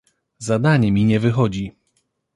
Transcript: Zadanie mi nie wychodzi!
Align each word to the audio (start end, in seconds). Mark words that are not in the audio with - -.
Zadanie 0.39 0.91
mi 0.91 1.05
nie 1.05 1.19
wychodzi! 1.19 1.75